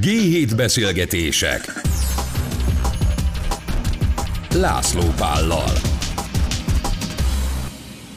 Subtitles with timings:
[0.00, 1.72] G7 beszélgetések.
[4.54, 5.72] László Pállal.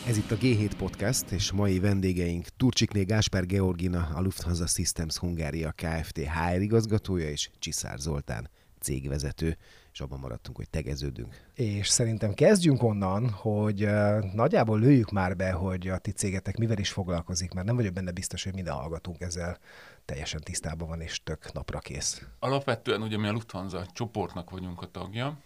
[0.08, 5.74] Ez itt a G7 Podcast, és mai vendégeink Turcsikné Gásper Georgina, a Lufthansa Systems Hungária
[5.76, 6.18] Kft.
[6.18, 8.50] HR igazgatója, és Csiszár Zoltán,
[8.80, 9.58] cégvezető,
[9.94, 11.36] és abban maradtunk, hogy tegeződünk.
[11.54, 13.88] És szerintem kezdjünk onnan, hogy
[14.34, 18.12] nagyjából lőjük már be, hogy a ti cégetek mivel is foglalkozik, mert nem vagyok benne
[18.12, 19.58] biztos, hogy minden hallgatunk ezzel
[20.06, 22.26] teljesen tisztában van, és tök napra kész.
[22.40, 25.38] Alapvetően ugye mi a Lufthansa csoportnak vagyunk a tagja,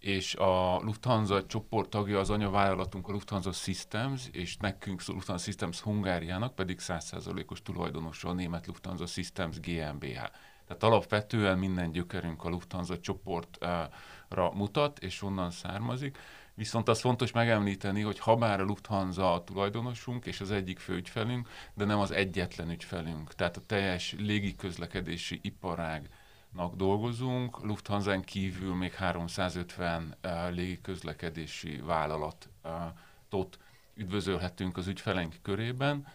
[0.00, 5.80] és a Lufthansa csoport tagja az anyavállalatunk a Lufthansa Systems, és nekünk a Lufthansa Systems
[5.80, 10.18] Hungáriának pedig 100%-os tulajdonosa a német Lufthansa Systems GmbH.
[10.66, 16.18] Tehát alapvetően minden gyökerünk a Lufthansa csoportra mutat, és onnan származik.
[16.54, 20.94] Viszont az fontos megemlíteni, hogy ha bár a Lufthansa a tulajdonosunk és az egyik fő
[20.94, 23.34] ügyfelünk, de nem az egyetlen ügyfelünk.
[23.34, 33.58] Tehát a teljes légiközlekedési iparágnak dolgozunk, Lufthansa kívül még 350 uh, légiközlekedési vállalatot
[33.94, 36.06] üdvözölhetünk az ügyfeleink körében,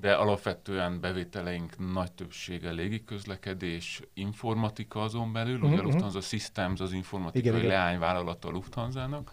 [0.00, 5.92] de alapvetően bevételeink nagy többsége légiközlekedés, informatika azon belül, uh-huh, ugye a mhm, mhm.
[5.92, 9.32] Lufthansa Systems az informatikai igen, leányvállalata a Lufthansa-nak,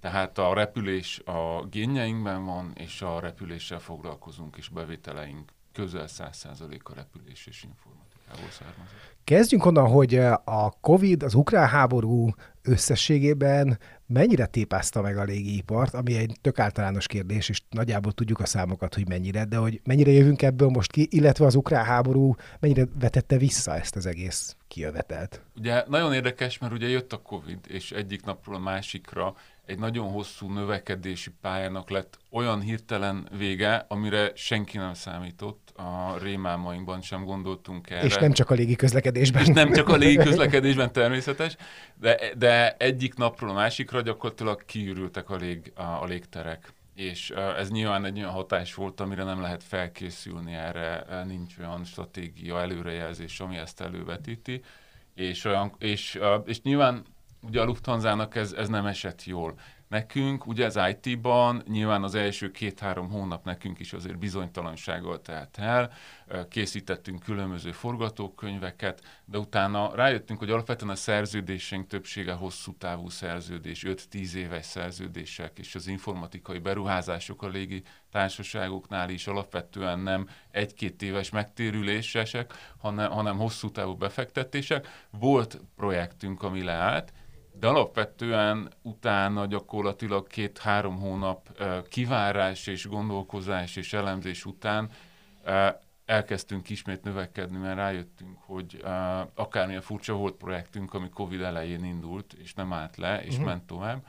[0.00, 6.94] tehát a repülés a génjeinkben van, és a repüléssel foglalkozunk, és bevételeink közel 100% a
[6.94, 7.62] repülés és
[8.24, 9.02] informatikából származik.
[9.24, 16.16] Kezdjünk onnan, hogy a COVID, az ukrán háború összességében mennyire tépázta meg a légipart, ami
[16.16, 20.42] egy tök általános kérdés, és nagyjából tudjuk a számokat, hogy mennyire, de hogy mennyire jövünk
[20.42, 25.40] ebből most ki, illetve az ukrán háború mennyire vetette vissza ezt az egész kijövetelt?
[25.56, 29.34] Ugye nagyon érdekes, mert ugye jött a Covid, és egyik napról a másikra
[29.66, 37.00] egy nagyon hosszú növekedési pályának lett olyan hirtelen vége, amire senki nem számított, a rémálmainkban
[37.02, 38.04] sem gondoltunk erre.
[38.04, 39.42] És nem csak a légi közlekedésben.
[39.42, 41.56] És nem csak a légi közlekedésben természetes,
[41.94, 46.72] de, de egyik napról a másikra gyakorlatilag kiürültek a, lég, a, a légterek.
[46.94, 52.60] És ez nyilván egy olyan hatás volt, amire nem lehet felkészülni erre, nincs olyan stratégia,
[52.60, 54.62] előrejelzés, ami ezt elővetíti.
[55.14, 57.04] És, olyan, és, és nyilván
[57.46, 59.54] ugye a Lufthansa-nak ez, ez nem esett jól.
[59.88, 65.92] Nekünk, ugye az IT-ban nyilván az első két-három hónap nekünk is azért bizonytalansággal telt el,
[66.48, 74.32] készítettünk különböző forgatókönyveket, de utána rájöttünk, hogy alapvetően a szerződéseink többsége hosszú távú szerződés, 5-10
[74.32, 82.52] éves szerződések, és az informatikai beruházások a légi társaságoknál is alapvetően nem egy-két éves megtérülésesek,
[82.78, 85.06] hanem, hanem hosszú távú befektetések.
[85.10, 87.12] Volt projektünk, ami leállt,
[87.58, 94.90] de alapvetően utána gyakorlatilag két-három hónap kivárás és gondolkozás és elemzés után
[96.04, 98.84] elkezdtünk ismét növekedni, mert rájöttünk, hogy
[99.34, 103.46] akármilyen furcsa volt projektünk, ami Covid elején indult, és nem állt le, és uh-huh.
[103.46, 104.06] ment tovább,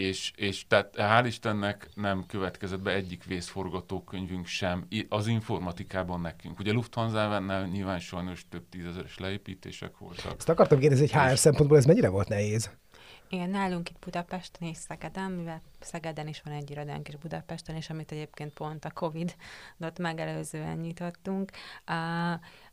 [0.00, 6.58] és, és tehát hál' Istennek nem következett be egyik vészforgatókönyvünk sem az informatikában nekünk.
[6.58, 10.34] Ugye Lufthansa-nál nyilván sajnos több tízezeres leépítések voltak.
[10.38, 12.70] Ezt akartam kérdezni, hogy HR szempontból ez mennyire volt nehéz?
[13.32, 17.90] Igen, nálunk itt Budapesten és Szegeden, mivel Szegeden is van egy irodánk és Budapesten is,
[17.90, 21.50] amit egyébként pont a Covid-ot megelőzően nyitottunk.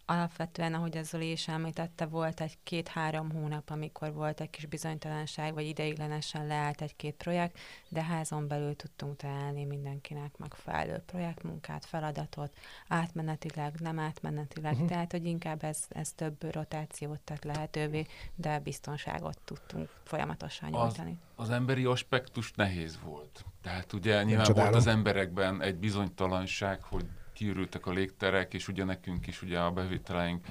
[0.10, 5.54] Alapvetően, ahogy az Zoli is említette, volt egy két-három hónap, amikor volt egy kis bizonytalanság,
[5.54, 7.60] vagy ideiglenesen leállt egy-két projekt,
[7.90, 12.54] de házon belül tudtunk találni mindenkinek megfelelő projektmunkát, feladatot,
[12.88, 14.88] átmenetileg, nem átmenetileg, uh-huh.
[14.88, 21.18] tehát, hogy inkább ez, ez több rotációt tett lehetővé, de biztonságot tudtunk folyamatosan nyújtani.
[21.36, 23.46] Az, az emberi aspektus nehéz volt.
[23.62, 27.06] Tehát ugye nyilván volt az emberekben egy bizonytalanság, hogy
[27.38, 30.46] kiürültek a légterek, és ugye nekünk is ugye a bevételeink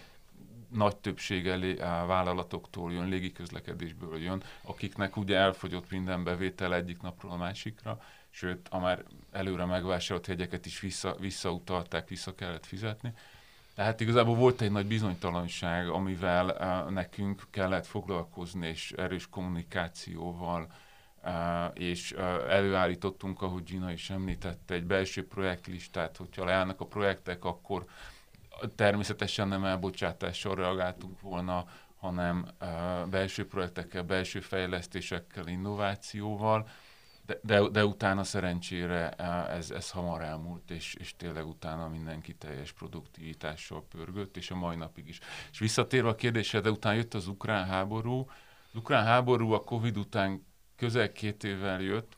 [0.69, 1.75] nagy többsége
[2.07, 8.79] vállalatoktól jön, légiközlekedésből jön, akiknek ugye elfogyott minden bevétel egyik napról a másikra, sőt, a
[8.79, 13.13] már előre megvásárolt hegyeket is vissza, visszautalták, vissza kellett fizetni.
[13.75, 20.71] Tehát igazából volt egy nagy bizonytalanság, amivel uh, nekünk kellett foglalkozni, és erős kommunikációval,
[21.75, 22.13] és
[22.49, 27.85] előállítottunk, ahogy Gina is említette, egy belső projektlistát, hogyha leállnak a projektek, akkor
[28.75, 31.65] természetesen nem elbocsátással reagáltunk volna,
[31.97, 32.47] hanem
[33.11, 36.69] belső projektekkel, belső fejlesztésekkel, innovációval,
[37.27, 42.73] de, de, de utána szerencsére ez, ez hamar elmúlt, és, és tényleg utána mindenki teljes
[42.73, 45.19] produktivitással pörgött, és a mai napig is.
[45.51, 48.19] És visszatérve a kérdésre, de utána jött az ukrán háború.
[48.69, 50.47] Az ukrán háború a Covid után
[50.77, 52.17] közel két évvel jött,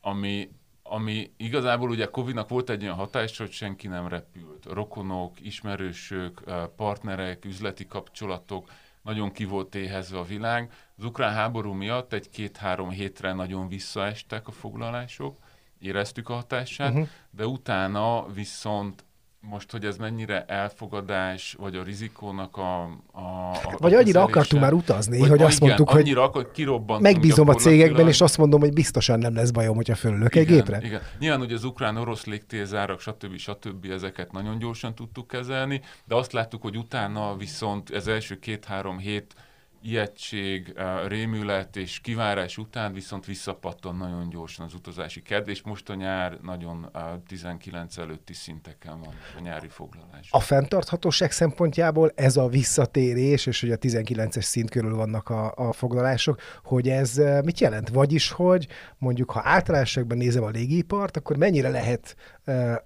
[0.00, 0.50] ami,
[0.82, 4.64] ami igazából ugye Covid-nak volt egy olyan hatás, hogy senki nem repült.
[4.64, 6.42] Rokonok, ismerősök,
[6.76, 8.70] partnerek, üzleti kapcsolatok,
[9.02, 10.72] nagyon ki volt éhezve a világ.
[10.96, 15.38] Az ukrán háború miatt egy két-három hétre nagyon visszaestek a foglalások,
[15.78, 17.08] éreztük a hatását, uh-huh.
[17.30, 19.04] de utána viszont
[19.40, 22.82] most, hogy ez mennyire elfogadás, vagy a rizikónak a...
[23.12, 27.48] a, a vagy annyira akartunk már utazni, vagy, hogy azt igen, mondtuk, hogy akar, megbízom
[27.48, 30.80] a cégekben, és azt mondom, hogy biztosan nem lesz bajom, hogyha fölülök egy gépre.
[30.82, 31.00] Igen.
[31.18, 33.36] Nyilván ugye az ukrán-orosz légtérzárak, stb.
[33.36, 33.86] stb.
[33.90, 39.34] ezeket nagyon gyorsan tudtuk kezelni, de azt láttuk, hogy utána viszont ez első két-három hét
[39.82, 40.74] ijegység,
[41.06, 46.38] rémület és kivárás után viszont visszapattan nagyon gyorsan az utazási kedv, és most a nyár
[46.42, 46.90] nagyon
[47.26, 50.28] 19 előtti szinteken van a nyári foglalás.
[50.30, 55.72] A fenntarthatóság szempontjából ez a visszatérés, és hogy a 19-es szint körül vannak a, a
[55.72, 57.88] foglalások, hogy ez mit jelent?
[57.88, 58.66] Vagyis, hogy
[58.98, 62.16] mondjuk, ha általánosságban nézem a légipart, akkor mennyire lehet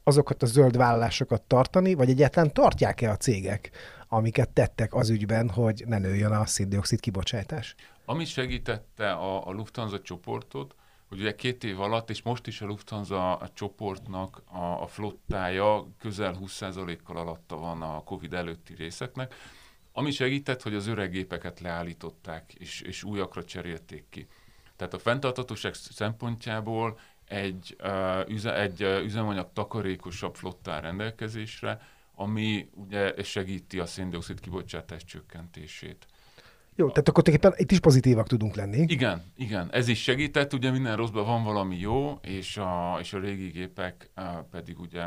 [0.04, 3.70] azokat a zöld vállalásokat tartani, vagy egyáltalán tartják-e a cégek
[4.12, 7.74] amiket tettek az ügyben, hogy ne nőjön a széndiokszid kibocsátás?
[8.04, 10.74] Ami segítette a, a Lufthansa csoportot,
[11.08, 15.86] hogy ugye két év alatt, és most is a Lufthansa a csoportnak a, a flottája
[15.98, 19.34] közel 20%-kal alatta van a Covid előtti részeknek,
[19.92, 24.26] ami segített, hogy az öreg gépeket leállították, és, és újakra cserélték ki.
[24.76, 26.98] Tehát a fenntartatóság szempontjából
[27.28, 31.80] egy, uh, üze, egy uh, üzemanyag takarékosabb flottá rendelkezésre,
[32.22, 36.06] ami ugye segíti a széndiokszid kibocsátás csökkentését.
[36.74, 38.84] Jó, tehát akkor tulajdonképpen itt is pozitívak tudunk lenni.
[38.88, 39.69] Igen, igen.
[39.72, 44.10] Ez is segített, ugye minden rosszban van valami jó, és a, és a régi gépek
[44.16, 45.04] uh, pedig ugye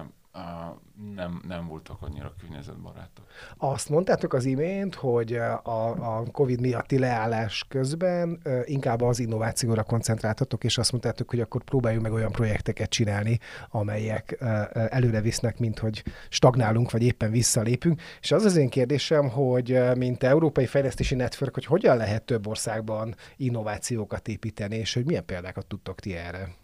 [1.15, 3.25] nem, nem voltak annyira környezetbarátok.
[3.57, 5.87] Azt mondtátok az imént, hogy a,
[6.17, 12.01] a COVID miatti leállás közben inkább az innovációra koncentráltatok, és azt mondtátok, hogy akkor próbáljuk
[12.01, 13.39] meg olyan projekteket csinálni,
[13.69, 14.43] amelyek
[14.89, 18.01] előre visznek, mint hogy stagnálunk, vagy éppen visszalépünk.
[18.21, 23.15] És az az én kérdésem, hogy mint Európai Fejlesztési Network, hogy hogyan lehet több országban
[23.37, 26.63] innovációkat építeni, és hogy milyen példákat tudtok ti erre?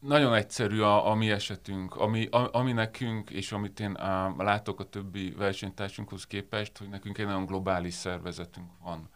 [0.00, 4.80] Nagyon egyszerű a, a mi esetünk, ami, a, ami nekünk, és amit én á, látok
[4.80, 9.08] a többi versenytársunkhoz képest, hogy nekünk egy nagyon globális szervezetünk van.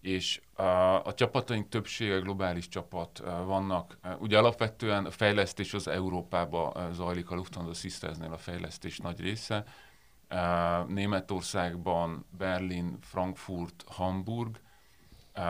[0.00, 0.62] És a,
[1.04, 3.98] a csapataink többsége globális csapat vannak.
[4.18, 9.64] Ugye alapvetően a fejlesztés az Európába zajlik, a Lufthansa Sistersnél a fejlesztés nagy része.
[10.86, 14.60] Németországban Berlin, Frankfurt, Hamburg,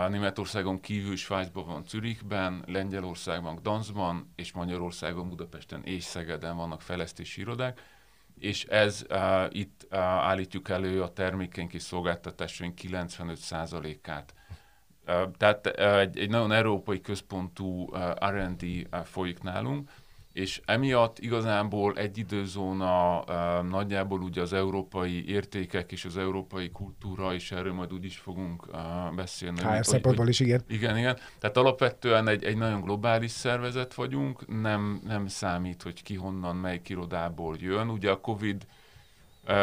[0.08, 7.80] Németországon kívül Svájcban van Zürichben, Lengyelországban Gdanszban, és Magyarországon, Budapesten és Szegeden vannak fejlesztési irodák,
[8.38, 14.34] és ez uh, itt uh, állítjuk elő a termékeink és szolgáltatásaink 95%-át.
[15.06, 19.90] Uh, tehát uh, egy, egy nagyon európai központú uh, R&D uh, folyik nálunk,
[20.38, 23.24] és emiatt igazából egy időzóna
[23.62, 28.66] nagyjából ugye az európai értékek és az európai kultúra, és erről majd úgy is fogunk
[29.16, 29.60] beszélni.
[29.60, 30.62] HR szempontból is, igen.
[30.68, 31.16] Igen, igen.
[31.38, 36.88] Tehát alapvetően egy, egy nagyon globális szervezet vagyunk, nem, nem számít, hogy ki honnan, melyik
[36.88, 37.88] irodából jön.
[37.88, 38.66] Ugye a Covid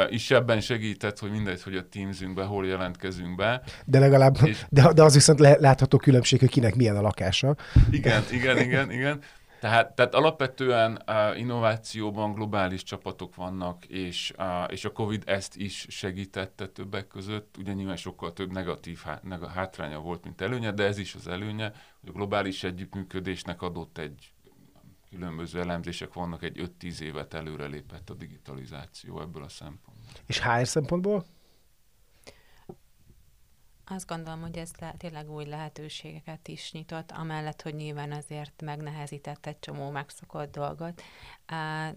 [0.10, 3.62] is ebben segített, hogy mindegy, hogy a Teamsünkbe hol jelentkezünk be.
[3.86, 4.66] De legalább, és...
[4.70, 7.56] de, de az viszont le, látható különbség, hogy kinek milyen a lakása.
[7.92, 9.22] Igen, igen, igen, igen.
[9.66, 15.86] Tehát, tehát alapvetően uh, innovációban globális csapatok vannak, és, uh, és a COVID ezt is
[15.90, 17.56] segítette többek között.
[17.58, 21.28] Ugye nyilván sokkal több negatív há, neg- hátránya volt, mint előnye, de ez is az
[21.28, 24.34] előnye, hogy a globális együttműködésnek adott egy
[25.10, 30.12] különböző elemzések vannak, egy 5-10 évet előrelépett a digitalizáció ebből a szempontból.
[30.26, 31.26] És HR szempontból?
[33.88, 39.46] Azt gondolom, hogy ez le, tényleg új lehetőségeket is nyitott, amellett, hogy nyilván azért megnehezített
[39.46, 41.02] egy csomó megszokott dolgot,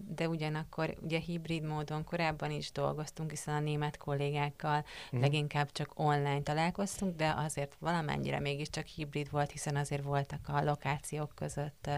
[0.07, 5.19] de ugyanakkor ugye hibrid módon korábban is dolgoztunk, hiszen a német kollégákkal mm.
[5.19, 11.31] leginkább csak online találkoztunk, de azért valamennyire mégiscsak hibrid volt, hiszen azért voltak a lokációk
[11.35, 11.89] között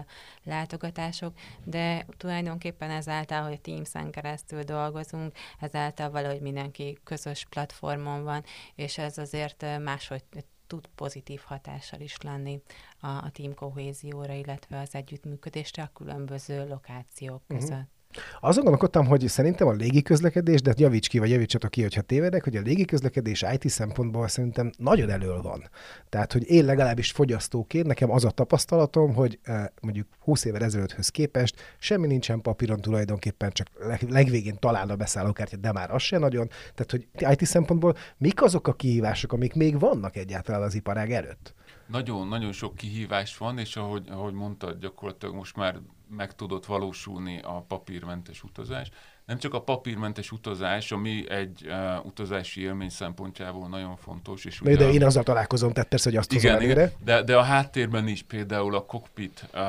[0.42, 8.44] látogatások, de tulajdonképpen ezáltal, hogy Teams-en keresztül dolgozunk, ezáltal valahogy mindenki közös platformon van,
[8.74, 10.24] és ez azért máshogy
[10.72, 12.62] tud pozitív hatással is lenni
[13.00, 17.58] a, a team kohézióra, illetve az együttműködésre a különböző lokációk mhm.
[17.58, 17.70] között.
[17.70, 17.90] Uh-huh.
[18.40, 22.56] Azon gondolkodtam, hogy szerintem a légiközlekedés, de javíts ki, vagy javítsatok ki, hogyha tévedek, hogy
[22.56, 25.68] a légiközlekedés IT szempontból szerintem nagyon elől van.
[26.08, 31.08] Tehát, hogy én legalábbis fogyasztóként, nekem az a tapasztalatom, hogy eh, mondjuk 20 évvel ezelőtthöz
[31.08, 33.66] képest semmi nincsen papíron tulajdonképpen, csak
[34.08, 36.48] legvégén talán a beszállókártya, de már az se nagyon.
[36.74, 41.54] Tehát, hogy IT szempontból mik azok a kihívások, amik még vannak egyáltalán az iparág előtt?
[41.92, 45.76] Nagyon-nagyon sok kihívás van, és ahogy, ahogy mondtad, gyakorlatilag most már
[46.16, 48.90] meg tudott valósulni a papírmentes utazás.
[49.26, 54.44] Nem csak a papírmentes utazás, ami egy uh, utazási élmény szempontjából nagyon fontos.
[54.44, 57.42] És de, de én azzal találkozom, tehát persze, hogy azt igen, igen, de, de a
[57.42, 59.60] háttérben is például a kokpit, uh,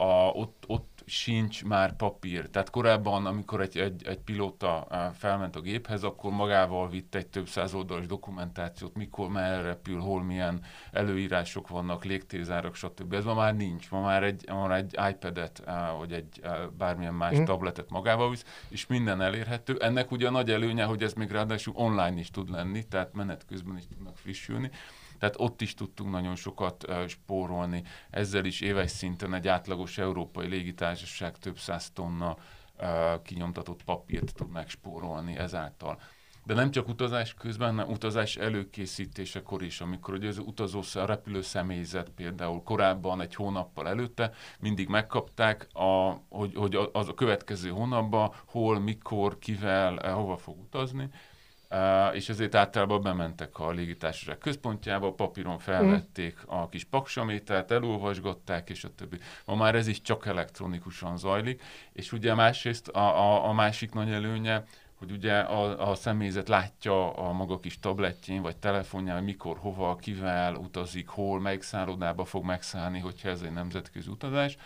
[0.00, 2.48] a, ott, ott sincs már papír.
[2.50, 4.86] Tehát korábban, amikor egy, egy, egy pilóta
[5.18, 10.22] felment a géphez, akkor magával vitt egy több száz oldalas dokumentációt, mikor, merre repül, hol
[10.22, 13.12] milyen előírások vannak, légtérzárak, stb.
[13.12, 13.90] Ez ma már nincs.
[13.90, 15.62] Ma már egy, ma már egy iPad-et,
[15.98, 16.40] vagy egy
[16.78, 17.44] bármilyen más mm.
[17.44, 19.76] tabletet magával visz, és minden elérhető.
[19.80, 23.44] Ennek ugye a nagy előnye, hogy ez még ráadásul online is tud lenni, tehát menet
[23.46, 24.70] közben is tudnak frissülni.
[25.18, 27.82] Tehát ott is tudtunk nagyon sokat spórolni.
[28.10, 32.36] Ezzel is éves szinten egy átlagos európai légitársaság több száz tonna
[33.22, 35.98] kinyomtatott papírt tud megspórolni ezáltal.
[36.44, 41.42] De nem csak utazás közben, hanem utazás előkészítésekor is, amikor ugye az utazó, a repülő
[41.42, 48.32] személyzet például korábban egy hónappal előtte mindig megkapták, a, hogy, hogy az a következő hónapban
[48.44, 51.08] hol, mikor, kivel, hova fog utazni,
[52.12, 58.94] és ezért általában bementek a légitársaság központjába, papíron felvették a kis paksamétert, elolvasgatták, és a
[58.94, 59.18] többi.
[59.44, 64.10] Ma már ez is csak elektronikusan zajlik, és ugye másrészt a, a, a másik nagy
[64.10, 69.96] előnye, hogy ugye a, a személyzet látja a maga kis tabletjén, vagy telefonján, mikor, hova,
[69.96, 74.56] kivel utazik, hol, melyik szállodába fog megszállni, hogyha ez egy nemzetközi utazás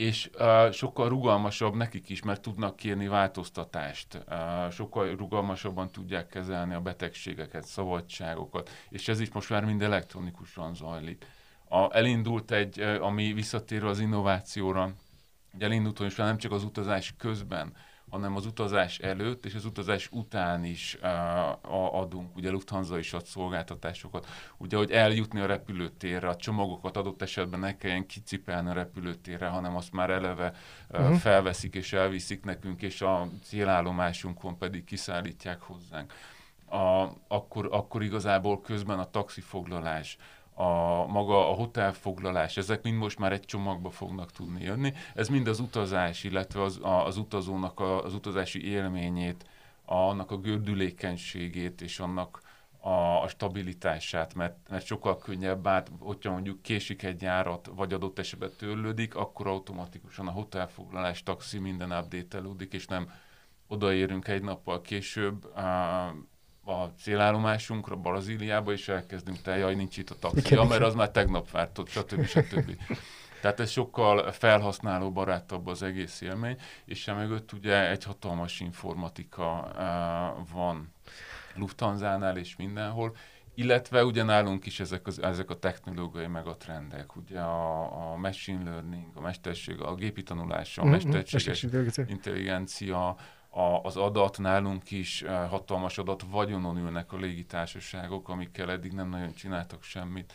[0.00, 6.74] és uh, sokkal rugalmasabb nekik is, mert tudnak kérni változtatást, uh, sokkal rugalmasabban tudják kezelni
[6.74, 11.26] a betegségeket, szabadságokat, és ez is most már mind elektronikusan zajlik.
[11.68, 14.92] A, elindult egy, ami visszatérő az innovációra,
[15.58, 17.72] elindult, hogy nem csak az utazás közben,
[18.10, 23.24] hanem az utazás előtt és az utazás után is uh, adunk, ugye Lufthansa is ad
[23.24, 24.26] szolgáltatásokat,
[24.56, 29.76] ugye, hogy eljutni a repülőtérre, a csomagokat adott esetben ne kelljen kicipelni a repülőtérre, hanem
[29.76, 30.52] azt már eleve
[30.90, 31.16] uh, uh-huh.
[31.16, 36.12] felveszik és elviszik nekünk, és a célállomásunkon pedig kiszállítják hozzánk.
[36.66, 40.18] A, akkor, akkor igazából közben a taxifoglalás,
[40.60, 44.92] a maga a hotelfoglalás, ezek mind most már egy csomagba fognak tudni jönni.
[45.14, 49.44] Ez mind az utazás, illetve az, a, az utazónak a, az utazási élményét,
[49.84, 52.40] a, annak a gördülékenységét és annak
[52.80, 58.18] a, a stabilitását, mert, mert sokkal könnyebb át, hogyha mondjuk késik egy járat, vagy adott
[58.18, 63.10] esetben törlődik, akkor automatikusan a hotelfoglalás, taxi minden update és nem
[63.66, 65.46] odaérünk egy nappal később,
[66.70, 71.10] a célállomásunkra, Brazíliába, és elkezdünk te, jaj, nincs itt a taxi, ja, mert az már
[71.10, 72.24] tegnap várt ott, stb.
[72.24, 72.76] stb.
[73.40, 80.48] Tehát ez sokkal felhasználó barátabb az egész élmény, és emögött ugye egy hatalmas informatika uh,
[80.52, 80.94] van
[81.54, 83.16] Lufthansa-nál és mindenhol,
[83.54, 89.06] illetve ugye nálunk is ezek, az, ezek a technológiai megatrendek, ugye a, a machine learning,
[89.14, 91.66] a mesterség, a gépi tanulás, a mm-hmm, mesterséges
[92.06, 93.16] intelligencia,
[93.50, 99.08] a, az adat nálunk is eh, hatalmas adat vagyonon ülnek a légitársaságok, amikkel eddig nem
[99.08, 100.32] nagyon csináltak semmit.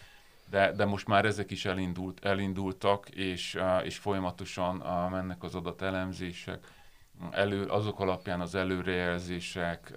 [0.49, 5.55] De, de most már ezek is elindult, elindultak, és, eh, és folyamatosan eh, mennek az
[5.55, 6.67] adatelemzések
[7.31, 9.93] elő, azok alapján az előrejelzések,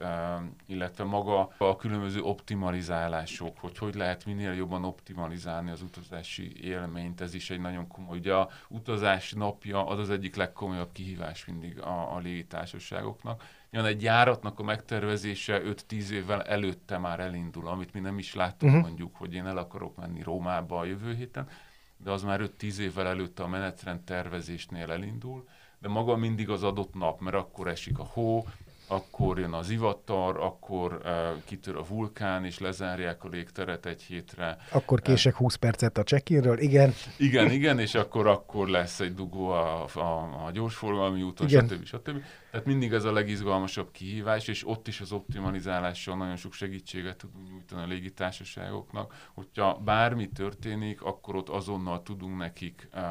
[0.66, 7.34] illetve maga a különböző optimalizálások, hogy hogy lehet minél jobban optimalizálni az utazási élményt, ez
[7.34, 8.18] is egy nagyon komoly.
[8.18, 13.44] Ugye a utazás napja az az egyik legkomolyabb kihívás mindig a, a légitársaságoknak.
[13.70, 18.72] Jön egy járatnak a megtervezése 5-10 évvel előtte már elindul, amit mi nem is látunk
[18.72, 18.88] uh-huh.
[18.88, 21.48] mondjuk, hogy én el akarok menni Rómába a jövő héten,
[21.96, 25.48] de az már 5-10 évvel előtte a menetrend tervezésnél elindul,
[25.80, 28.44] de maga mindig az adott nap, mert akkor esik a hó,
[28.88, 31.10] akkor jön az ivatar, akkor uh,
[31.44, 34.56] kitör a vulkán, és lezárják a légteret egy hétre.
[34.72, 36.94] Akkor kések uh, 20 percet a check igen.
[37.16, 41.66] Igen, igen, és akkor akkor lesz egy dugó a, a, a gyorsforgalmi úton, igen.
[41.68, 41.84] stb.
[41.84, 42.22] stb.
[42.50, 47.48] Tehát mindig ez a legizgalmasabb kihívás, és ott is az optimalizálással nagyon sok segítséget tudunk
[47.48, 49.30] nyújtani a légitársaságoknak.
[49.34, 53.02] Hogyha bármi történik, akkor ott azonnal tudunk nekik uh,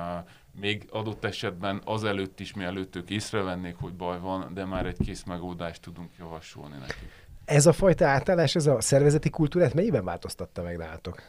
[0.60, 5.24] még adott esetben azelőtt is, mielőtt ők észrevennék, hogy baj van, de már egy kész
[5.24, 7.28] megoldást tudunk javasolni nekik.
[7.46, 11.22] Ez a fajta átállás, ez a szervezeti kultúrát mennyiben változtatta meg nálatok?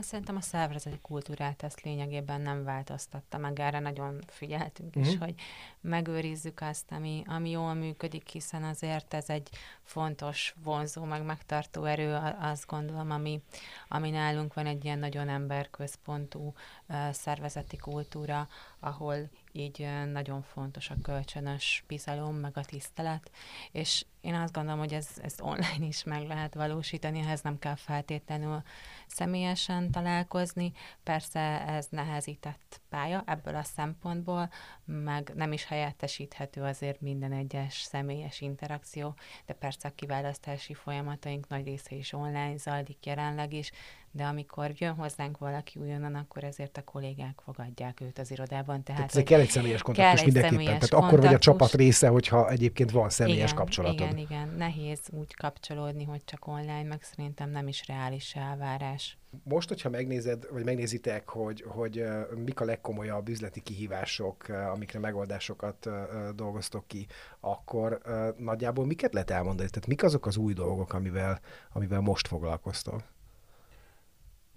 [0.00, 5.06] Szerintem a szervezeti kultúrát ezt lényegében nem változtatta meg, erre nagyon figyeltünk uh-huh.
[5.06, 5.24] is, mhm.
[5.24, 5.34] hogy
[5.80, 9.48] megőrizzük azt, ami, ami jól működik, hiszen azért ez egy
[9.82, 13.42] fontos vonzó, meg megtartó erő, azt gondolom, ami,
[13.88, 16.52] ami nálunk van egy ilyen nagyon emberközpontú
[16.88, 18.48] uh, szervezeti kultúra,
[18.80, 19.28] ahol
[19.58, 23.30] így nagyon fontos a kölcsönös bizalom, meg a tisztelet,
[23.72, 27.74] és én azt gondolom, hogy ez, ez online is meg lehet valósítani, ehhez nem kell
[27.74, 28.62] feltétlenül
[29.06, 30.72] személyesen találkozni.
[31.02, 34.50] Persze ez nehezített pálya ebből a szempontból,
[34.84, 39.14] meg nem is helyettesíthető azért minden egyes személyes interakció,
[39.46, 43.70] de persze a kiválasztási folyamataink nagy része is online zajlik jelenleg is,
[44.10, 48.82] de amikor jön hozzánk valaki újonnan, akkor ezért a kollégák fogadják őt az irodában.
[48.82, 50.58] Tehát, Tehát kell egy személyes kontaktus mindenképpen.
[50.58, 54.00] Személyes Tehát akkor vagy a csapat része, hogyha egyébként van személyes igen, kapcsolatod.
[54.00, 54.48] Igen, igen.
[54.56, 59.18] Nehéz úgy kapcsolódni, hogy csak online, meg szerintem nem is reális elvárás.
[59.42, 62.04] Most, hogyha megnézed, vagy megnézitek, hogy, hogy
[62.44, 65.88] mik a legkomolyabb üzleti kihívások, amikre megoldásokat
[66.34, 67.06] dolgoztok ki,
[67.40, 68.00] akkor
[68.36, 69.68] nagyjából miket lehet elmondani?
[69.68, 71.40] Tehát mik azok az új dolgok, amivel,
[71.72, 73.02] amivel most foglalkoztok?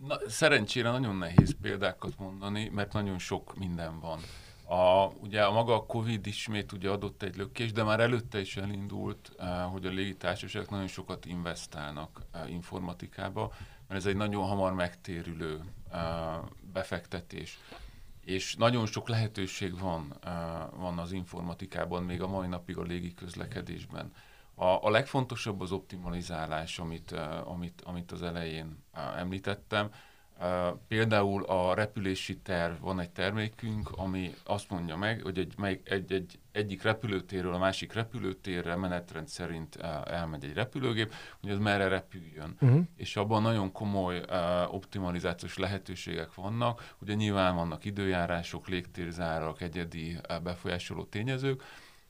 [0.08, 4.20] Na, szerencsére nagyon nehéz példákat mondani, mert nagyon sok minden van.
[4.66, 8.58] A, ugye a maga a Covid ismét ugye adott egy lökés, de már előtte is
[8.58, 9.32] elindult,
[9.72, 13.54] hogy a légitársaságok nagyon sokat investálnak informatikába,
[13.92, 15.62] mert ez egy nagyon hamar megtérülő
[15.94, 16.00] uh,
[16.74, 17.60] befektetés.
[18.26, 24.14] És nagyon sok lehetőség van, uh, van az informatikában, még a mai napig a légiközlekedésben.
[24.56, 28.84] A, a legfontosabb az optimalizálás, amit, uh, amit, amit az elején
[29.16, 29.92] említettem.
[30.88, 36.12] Például a repülési terv, van egy termékünk, ami azt mondja meg, hogy egy, egy, egy,
[36.12, 42.56] egy egyik repülőtérről a másik repülőtérre menetrend szerint elmegy egy repülőgép, hogy az merre repüljön.
[42.62, 42.82] Uh-huh.
[42.98, 46.94] És abban nagyon komoly uh, optimalizációs lehetőségek vannak.
[47.02, 51.64] Ugye nyilván vannak időjárások, légtérzárak, egyedi uh, befolyásoló tényezők,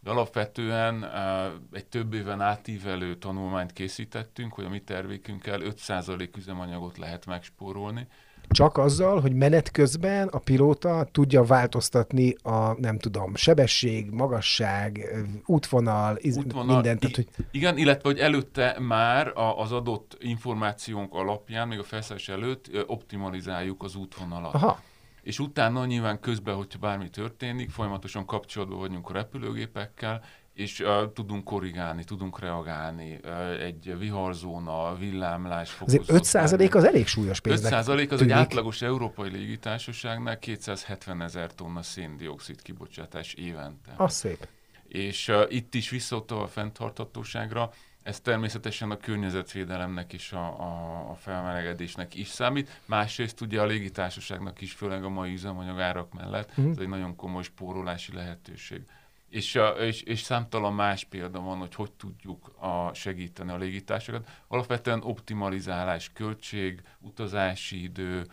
[0.04, 7.26] alapvetően uh, egy több éven átívelő tanulmányt készítettünk, hogy a mi tervékünkkel 5% üzemanyagot lehet
[7.26, 8.08] megspórolni.
[8.50, 15.00] Csak azzal, hogy menet közben a pilóta tudja változtatni a, nem tudom, sebesség, magasság,
[15.46, 17.00] útvonal, útvonal mindent.
[17.00, 17.28] Tehát, hogy...
[17.52, 23.96] Igen, illetve, hogy előtte már az adott információnk alapján, még a felszállás előtt optimalizáljuk az
[23.96, 24.54] útvonalat.
[24.54, 24.80] Aha
[25.22, 30.24] és utána nyilván közben, hogyha bármi történik, folyamatosan kapcsolatban vagyunk a repülőgépekkel,
[30.54, 33.20] és uh, tudunk korrigálni, tudunk reagálni.
[33.24, 36.10] Uh, egy viharzóna, villámlás fokozott.
[36.10, 37.64] 5 százalék az elég súlyos pénz.
[37.64, 38.34] 5 százalék az tűnik.
[38.34, 43.94] egy átlagos európai légitársaságnál 270 ezer tonna széndiokszid kibocsátás évente.
[43.98, 44.48] Az szép.
[44.88, 47.72] És uh, itt is visszaadta a fenntarthatóságra,
[48.04, 52.82] ez természetesen a környezetvédelemnek és a, a, a felmelegedésnek is számít.
[52.86, 56.70] Másrészt ugye a légitársaságnak is, főleg a mai üzemanyagárak mellett, uh-huh.
[56.70, 58.82] ez egy nagyon komoly spórolási lehetőség.
[59.30, 64.30] És, a, és, és számtalan más példa van, hogy hogy tudjuk a, segíteni a légitársakat.
[64.48, 68.26] Alapvetően optimalizálás, költség, utazási idő,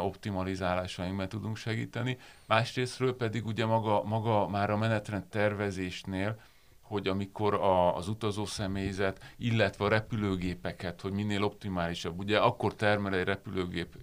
[0.00, 2.18] optimalizálásainkban tudunk segíteni.
[2.46, 6.40] Másrésztről pedig ugye maga, maga már a menetrend tervezésnél
[6.86, 12.18] hogy amikor a, az utazó személyzet, illetve a repülőgépeket, hogy minél optimálisabb.
[12.18, 13.94] Ugye akkor termel egy repülőgép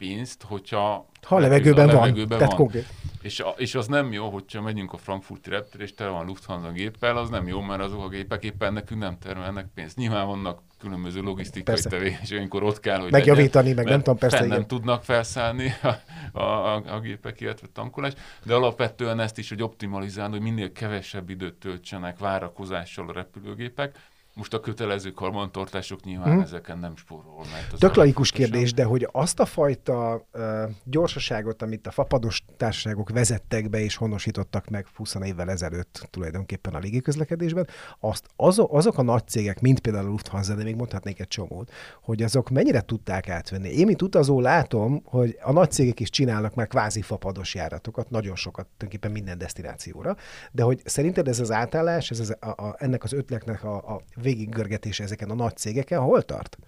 [0.00, 2.48] pénzt, hogyha ha a levegőben, a levegőben van.
[2.48, 2.56] van.
[2.56, 2.86] Konkrét.
[3.22, 6.72] És, a, és az nem jó, hogyha megyünk a frankfurti reptér, és tele van Lufthansa
[6.72, 9.96] géppel, az nem jó, mert azok a gépek éppen nekünk nem termelnek pénzt.
[9.96, 14.46] Nyilván vannak különböző logisztikai tevékenységek, amikor ott kell, hogy Megjavítani, legyen, meg nem tudom, persze.
[14.46, 15.88] Nem tudnak felszállni a,
[16.40, 18.12] a, a, a gépek, illetve tankolás,
[18.44, 23.98] de alapvetően ezt is, hogy optimalizálni, hogy minél kevesebb időt töltsenek várakozással a repülőgépek,
[24.40, 26.40] most a kötelező karbantartások nyilván hmm.
[26.40, 27.44] ezeken nem spórol.
[27.52, 30.42] Mert Tök laikus kérdés, de hogy azt a fajta uh,
[30.84, 36.78] gyorsaságot, amit a fapados társaságok vezettek be és honosítottak meg 20 évvel ezelőtt tulajdonképpen a
[36.78, 41.28] légiközlekedésben, azt azok, azok a nagy cégek, mint például a Lufthansa, de még mondhatnék egy
[41.28, 41.70] csomót,
[42.02, 43.68] hogy azok mennyire tudták átvenni.
[43.68, 48.36] Én, mint utazó látom, hogy a nagy cégek is csinálnak már kvázi fapados járatokat, nagyon
[48.36, 50.16] sokat, tulajdonképpen minden destinációra,
[50.52, 54.00] de hogy szerinted ez az átállás, ez az, a, a, ennek az ötletnek a, a
[54.30, 56.58] végiggörgetése ezeken a nagy cégeken hol tart?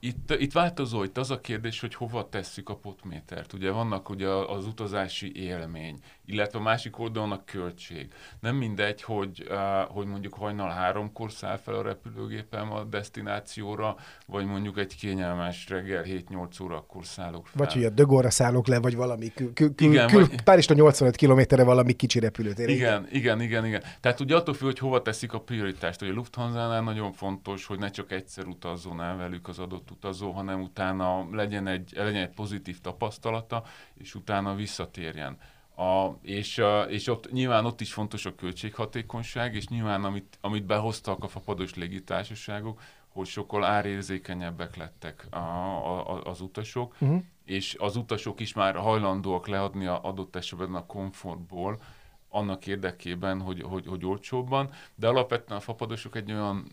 [0.00, 3.52] Itt, itt változó, itt az a kérdés, hogy hova tesszük a potmétert.
[3.52, 8.12] Ugye vannak ugye az utazási élmény, illetve a másik oldalon a költség.
[8.40, 9.48] Nem mindegy, hogy,
[9.88, 16.04] hogy mondjuk hajnal háromkor száll fel a repülőgépem a destinációra, vagy mondjuk egy kényelmes reggel
[16.06, 17.64] 7-8 órakor szállok fel.
[17.64, 20.42] Vagy hogy a Dögorra szállok le, vagy valami kül, kül, kül, igen, kül, vagy...
[20.42, 22.68] Párizsra 85 kilométerre valami kicsi repülőtér.
[22.68, 23.82] Igen, igen, igen, igen.
[24.00, 26.02] Tehát ugye attól függ, hogy hova teszik a prioritást.
[26.02, 30.30] Ugye a Lufthansa-nál nagyon fontos, hogy ne csak egyszer utazzon el velük az adott utazó,
[30.30, 35.38] hanem utána legyen egy, legyen egy pozitív tapasztalata, és utána visszatérjen.
[35.76, 41.24] A, és, és ott nyilván ott is fontos a költséghatékonyság, és nyilván amit, amit behoztak
[41.24, 47.22] a fapados légitársaságok, hogy sokkal árérzékenyebbek lettek a, a, az utasok, uh-huh.
[47.44, 51.80] és az utasok is már hajlandóak leadni a adott esetben a komfortból,
[52.28, 56.66] annak érdekében, hogy, hogy, hogy olcsóbban, de alapvetően a fapadosok egy olyan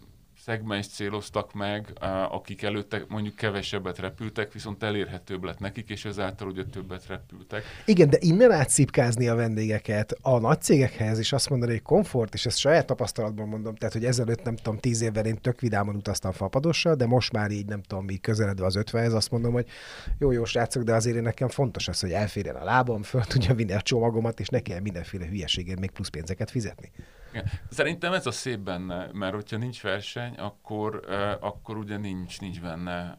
[0.45, 1.93] szegmens céloztak meg,
[2.29, 7.63] akik előtte mondjuk kevesebbet repültek, viszont elérhetőbb lett nekik, és ezáltal ugye többet repültek.
[7.85, 12.45] Igen, de innen átszipkázni a vendégeket a nagy cégekhez, és azt mondani, hogy komfort, és
[12.45, 16.31] ezt saját tapasztalatban mondom, tehát, hogy ezelőtt nem tudom, tíz évvel én tök vidáman utaztam
[16.31, 19.67] fapadossal, de most már így nem tudom, így közeledve az ötvenhez azt mondom, hogy
[20.19, 23.73] jó, jó srácok, de azért nekem fontos az, hogy elférjen a lábam, föl tudja vinni
[23.73, 26.91] a csomagomat, és ne kell mindenféle hülyeségért még plusz pénzeket fizetni.
[27.69, 31.05] Szerintem ez a szép benne, mert hogyha nincs verseny, akkor,
[31.39, 33.17] akkor ugye nincs, nincs benne,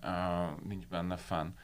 [0.68, 1.54] nincs benne fán.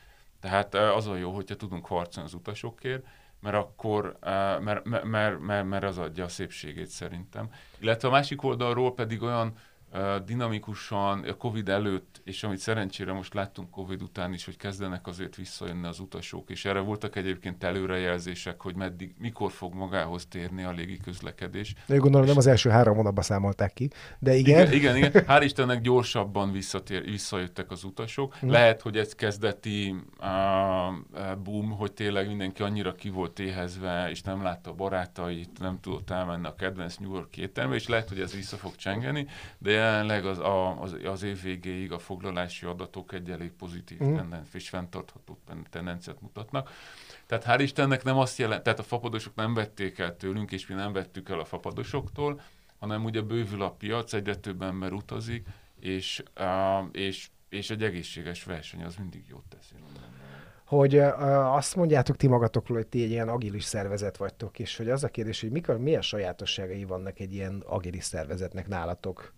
[0.40, 3.04] Tehát az a jó, hogyha tudunk harcolni az utasokért,
[3.40, 7.50] mert akkor, uh, mert, mert, mert, mert az adja a szépségét szerintem.
[7.78, 9.54] Illetve a másik oldalról pedig olyan
[10.24, 15.36] dinamikusan, a Covid előtt, és amit szerencsére most láttunk Covid után is, hogy kezdenek azért
[15.36, 20.70] visszajönni az utasok, és erre voltak egyébként előrejelzések, hogy meddig, mikor fog magához térni a
[20.70, 21.74] légi közlekedés.
[21.86, 24.72] De gondolom nem az első három hónapban számolták ki, de igen.
[24.72, 25.24] Igen, igen, igen.
[25.26, 28.34] hál' Istennek gyorsabban visszatér, visszajöttek az utasok.
[28.34, 28.50] Hmm.
[28.50, 34.42] Lehet, hogy ez kezdeti uh, boom, hogy tényleg mindenki annyira ki volt éhezve, és nem
[34.42, 38.34] látta a barátait, nem tudott elmenni a kedvenc New York éttermbe, és lehet, hogy ez
[38.34, 39.26] vissza fog csengeni,
[39.58, 44.14] de jelenleg az, a, az, az év végéig a foglalási adatok egy elég pozitív mm.
[44.14, 45.38] tendenc, és fenntartható
[45.70, 46.70] tendenciát mutatnak.
[47.26, 50.74] Tehát hál' Istennek nem azt jelent, tehát a fapadosok nem vették el tőlünk, és mi
[50.74, 52.40] nem vettük el a fapadosoktól,
[52.78, 55.46] hanem ugye bővül a piac, egyre több ember utazik,
[55.80, 56.22] és,
[56.92, 59.74] és, és egy egészséges verseny az mindig jót teszi
[60.76, 65.04] hogy azt mondjátok ti magatokról, hogy ti egy ilyen agilis szervezet vagytok, és hogy az
[65.04, 69.32] a kérdés, hogy mikor, milyen sajátosságai vannak egy ilyen agilis szervezetnek nálatok?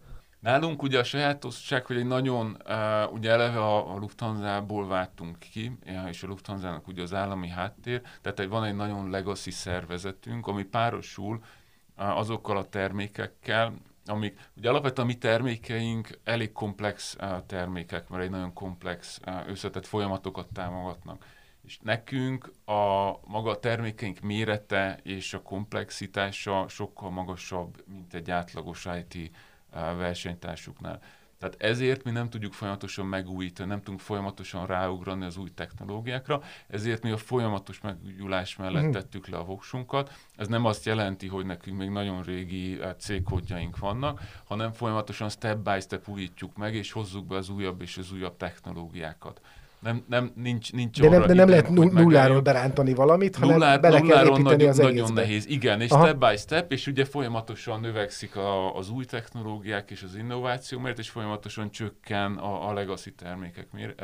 [0.44, 5.78] Nálunk ugye a sajátosság, hogy egy nagyon, uh, ugye eleve a, a Lufthansa-ból váltunk ki,
[6.08, 10.62] és a Lufthansa-nak ugye az állami háttér, tehát egy, van egy nagyon legacy szervezetünk, ami
[10.62, 13.74] párosul uh, azokkal a termékekkel,
[14.06, 19.48] amik, ugye alapvetően a mi termékeink elég komplex uh, termékek, mert egy nagyon komplex, uh,
[19.48, 21.24] összetett folyamatokat támogatnak.
[21.62, 28.88] És nekünk a maga a termékeink mérete és a komplexitása sokkal magasabb, mint egy átlagos
[29.08, 29.30] IT
[29.74, 31.00] versenytársuknál.
[31.38, 37.02] Tehát ezért mi nem tudjuk folyamatosan megújítani, nem tudunk folyamatosan ráugrani az új technológiákra, ezért
[37.02, 38.90] mi a folyamatos megújulás mellett mm.
[38.90, 40.12] tettük le a voksunkat.
[40.36, 45.80] Ez nem azt jelenti, hogy nekünk még nagyon régi cégkódjaink vannak, hanem folyamatosan step by
[45.80, 49.40] step újítjuk meg, és hozzuk be az újabb és az újabb technológiákat
[49.84, 54.00] nem, nem, nincs, nincs de nem, de nem lehet nulláról berántani valamit, hanem Nullár, bele
[54.00, 56.06] kell építeni nagyon, az Nagyon nehéz, igen, és Aha.
[56.06, 60.98] step by step, és ugye folyamatosan növekszik a, az új technológiák és az innováció, mert
[60.98, 63.94] és folyamatosan csökken a, a legacy termékek mér,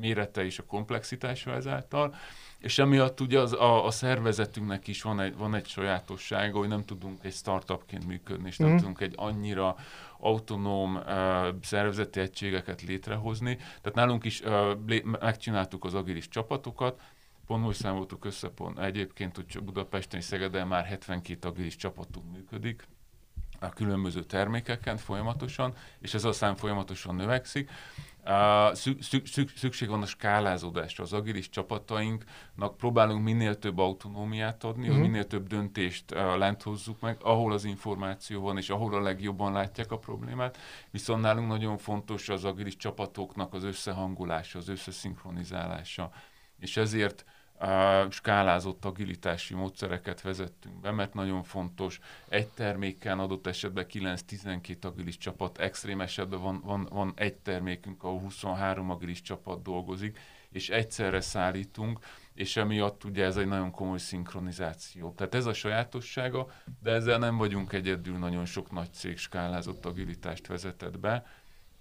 [0.00, 2.14] mérete és a komplexitása ezáltal,
[2.64, 6.84] és emiatt ugye az, a, a szervezetünknek is van egy, van egy sajátossága, hogy nem
[6.84, 8.76] tudunk egy startupként működni, és nem mm.
[8.76, 9.76] tudunk egy annyira
[10.18, 11.04] autonóm uh,
[11.62, 13.56] szervezeti egységeket létrehozni.
[13.56, 17.00] Tehát nálunk is uh, lé- megcsináltuk az agilis csapatokat,
[17.46, 22.86] pont most számoltuk össze, pont egyébként, hogy Budapesten és Szegeden már 72 agilis csapatunk működik,
[23.60, 27.70] a különböző termékeken folyamatosan, és ez a szám folyamatosan növekszik.
[28.26, 31.04] Uh, szü- szü- szükség van a skálázódásra.
[31.04, 35.02] Az agilis csapatainknak próbálunk minél több autonómiát adni, uh-huh.
[35.02, 39.52] minél több döntést uh, lent hozzuk meg, ahol az információ van, és ahol a legjobban
[39.52, 40.58] látják a problémát.
[40.90, 46.10] Viszont nálunk nagyon fontos az agilis csapatoknak az összehangolása, az összeszinkronizálása.
[46.58, 47.24] És ezért
[48.10, 55.58] skálázott agilitási módszereket vezettünk be, mert nagyon fontos, egy terméken adott esetben 9-12 agilis csapat,
[55.58, 60.18] extrém esetben van, van, van egy termékünk, ahol 23 agilis csapat dolgozik,
[60.50, 61.98] és egyszerre szállítunk,
[62.34, 65.12] és emiatt ugye ez egy nagyon komoly szinkronizáció.
[65.12, 66.46] Tehát ez a sajátossága,
[66.82, 71.26] de ezzel nem vagyunk egyedül, nagyon sok nagy cég skálázott agilitást vezetett be,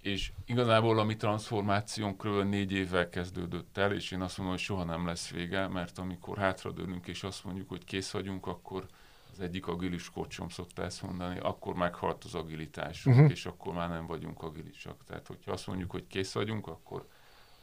[0.03, 2.49] és igazából a mi transformációnk kb.
[2.49, 6.37] négy évvel kezdődött el, és én azt mondom, hogy soha nem lesz vége, mert amikor
[6.37, 8.85] hátradőlünk és azt mondjuk, hogy kész vagyunk, akkor
[9.31, 13.31] az egyik agilis kocsom szokta ezt mondani, akkor meghalt az agilitásunk, uh-huh.
[13.31, 15.03] és akkor már nem vagyunk agilisak.
[15.07, 17.07] Tehát, hogyha azt mondjuk, hogy kész vagyunk, akkor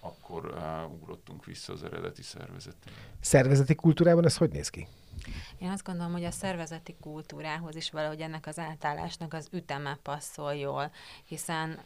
[0.01, 3.01] akkor uh, ugrottunk vissza az eredeti szervezetünkbe.
[3.21, 4.87] Szervezeti kultúrában ez hogy néz ki?
[5.59, 10.55] Én azt gondolom, hogy a szervezeti kultúrához is valahogy ennek az átállásnak az üteme passzol
[10.55, 10.91] jól,
[11.25, 11.79] hiszen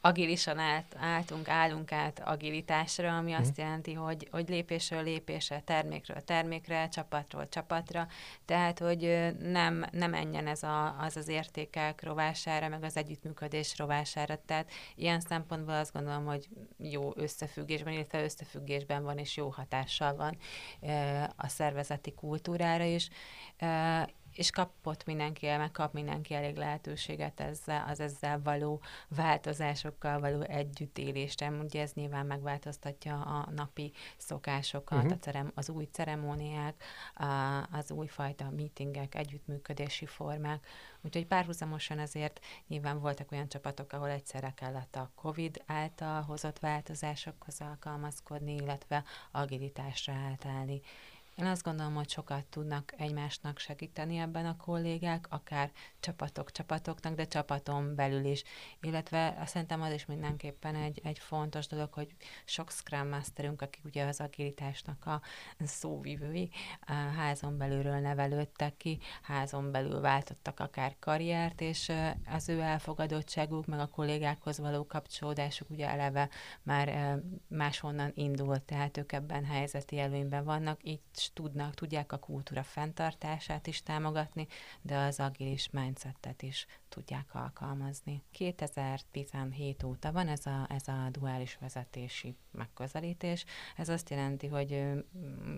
[0.00, 3.60] agilisan állt, álltunk, állunk át agilitásra, ami azt mhm.
[3.60, 8.06] jelenti, hogy, hogy lépésről lépésre, termékről termékre, csapatról csapatra,
[8.44, 14.38] tehát, hogy nem, nem menjen ez a, az az értékek rovására, meg az együttműködés rovására.
[14.46, 20.36] Tehát ilyen szempontból azt gondolom, hogy jó összefüggésben, illetve összefüggésben van, és jó hatással van
[21.36, 22.14] a szervezeti
[22.72, 23.10] kultúrára is
[24.32, 31.48] és kapott mindenki, meg kap mindenki elég lehetőséget ezzel, az ezzel való változásokkal való együttélésre.
[31.48, 35.12] Ugye ez nyilván megváltoztatja a napi szokásokat, uh-huh.
[35.12, 36.82] a cerem, az új ceremóniák,
[37.14, 37.24] a,
[37.72, 40.66] az újfajta meetingek, együttműködési formák.
[41.00, 47.60] Úgyhogy párhuzamosan azért nyilván voltak olyan csapatok, ahol egyszerre kellett a COVID által hozott változásokhoz
[47.60, 50.80] alkalmazkodni, illetve agilitásra átállni.
[51.42, 57.24] Én azt gondolom, hogy sokat tudnak egymásnak segíteni ebben a kollégák, akár csapatok csapatoknak, de
[57.24, 58.42] csapaton belül is.
[58.80, 64.04] Illetve szerintem az is mindenképpen egy, egy fontos dolog, hogy sok Scrum Masterünk, akik ugye
[64.04, 65.20] az agilitásnak a
[65.60, 66.50] szóvivői,
[66.86, 71.92] a házon belülről nevelődtek ki, házon belül váltottak akár karriert, és
[72.26, 76.28] az ő elfogadottságuk, meg a kollégákhoz való kapcsolódásuk ugye eleve
[76.62, 81.00] már máshonnan indult, tehát ők ebben helyzeti előnyben vannak, így
[81.32, 84.46] tudnak, tudják a kultúra fenntartását is támogatni,
[84.82, 88.22] de az agilis mindsetet is tudják alkalmazni.
[88.30, 93.44] 2017 óta van ez a, ez a duális vezetési megközelítés.
[93.76, 94.84] Ez azt jelenti, hogy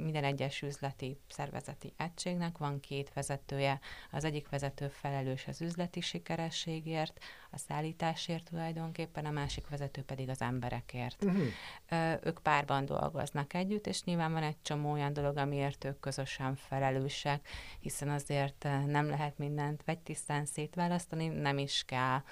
[0.02, 3.80] minden egyes üzleti szervezeti egységnek van két vezetője.
[4.10, 7.20] Az egyik vezető felelős az üzleti sikerességért,
[7.54, 11.24] a szállításért tulajdonképpen, a másik vezető pedig az emberekért.
[11.24, 12.18] Uh-huh.
[12.22, 17.48] Ők párban dolgoznak együtt, és nyilván van egy csomó olyan dolog, amiért ők közösen felelősek,
[17.80, 22.22] hiszen azért nem lehet mindent vegytisztán szétválasztani, nem is kell.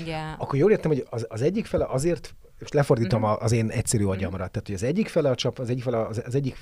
[0.00, 0.18] Ugye...
[0.18, 3.42] Akkor jól értem, hogy az, az egyik fele azért és lefordítom uh-huh.
[3.42, 4.12] az én egyszerű mhm.
[4.12, 4.48] agyamra.
[4.48, 6.56] Tehát, hogy az egyik fele a csap, az egyik, fele, az, az egyik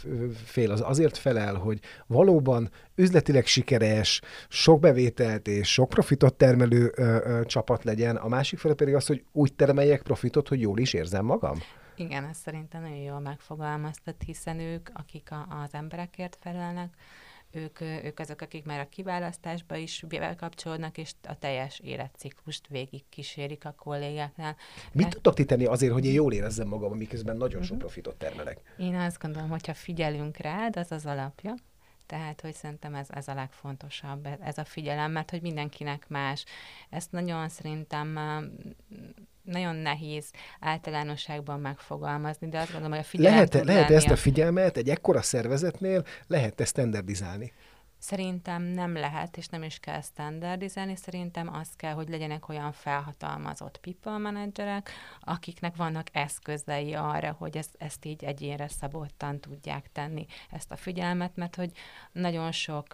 [0.45, 7.03] fél az azért felel, hogy valóban üzletileg sikeres, sok bevételt és sok profitot termelő ö,
[7.03, 10.93] ö, csapat legyen, a másik fele pedig az, hogy úgy termeljek profitot, hogy jól is
[10.93, 11.59] érzem magam.
[11.97, 16.95] Igen, ezt szerintem nagyon jól megfogalmaztat, hiszen ők, akik a, az emberekért felelnek,
[17.57, 23.65] ők, ők azok, akik már a kiválasztásba is bekapcsolódnak, és a teljes életciklust végig kísérik
[23.65, 24.57] a kollégáknál.
[24.93, 27.81] Mit hát, tudtok ti tenni azért, hogy én jól érezzem magam, miközben nagyon sok mhm.
[27.81, 28.61] profitot termelek?
[28.79, 31.55] Én azt gondolom, hogyha figyelünk rád, az az alapja.
[32.07, 36.45] Tehát, hogy szerintem ez, ez a legfontosabb, ez a figyelem, mert hogy mindenkinek más.
[36.91, 38.19] Ezt nagyon szerintem
[39.47, 40.31] nagyon nehéz
[40.61, 45.23] általánosságban megfogalmazni, de azt gondolom, hogy a figyelem lehet, lehet ezt a figyelmet egy ekkora
[45.23, 47.53] szervezetnél, lehet ezt standardizálni?
[47.99, 53.79] Szerintem nem lehet, és nem is kell standardizálni, szerintem az kell, hogy legyenek olyan felhatalmazott
[53.79, 60.73] people managerek, akiknek vannak eszközei arra, hogy ezt, ezt így egyénre szabottan tudják tenni ezt
[60.73, 61.71] a figyelmet, mert hogy
[62.13, 62.87] nagyon sok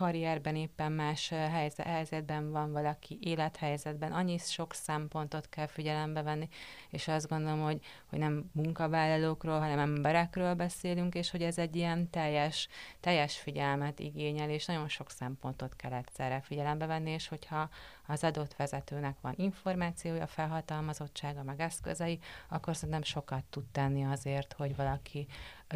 [0.00, 1.28] karrierben éppen más
[1.76, 6.48] helyzetben van valaki, élethelyzetben, annyi sok szempontot kell figyelembe venni,
[6.90, 12.10] és azt gondolom, hogy, hogy nem munkavállalókról, hanem emberekről beszélünk, és hogy ez egy ilyen
[12.10, 12.68] teljes,
[13.00, 17.68] teljes figyelmet igényel, és nagyon sok szempontot kell egyszerre figyelembe venni, és hogyha
[18.06, 24.76] az adott vezetőnek van információja, felhatalmazottsága, meg eszközei, akkor szerintem sokat tud tenni azért, hogy
[24.76, 25.26] valaki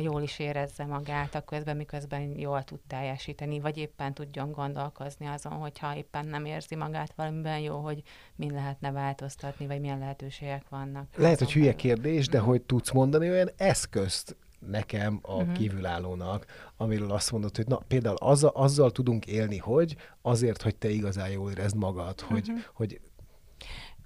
[0.01, 5.53] jól is érezze magát a közben, miközben jól tud teljesíteni, vagy éppen tudjon gondolkozni azon,
[5.53, 8.03] hogyha éppen nem érzi magát valamiben jó, hogy
[8.37, 11.07] min lehetne változtatni, vagy milyen lehetőségek vannak.
[11.17, 14.37] Lehet, hogy hülye kérdés, de hogy tudsz mondani olyan eszközt,
[14.71, 15.53] nekem, a uh-huh.
[15.53, 20.89] kívülállónak, amiről azt mondod, hogy na, például azzal, azzal tudunk élni, hogy azért, hogy te
[20.89, 22.65] igazán jól érezd magad, hogy, uh-huh.
[22.73, 23.01] hogy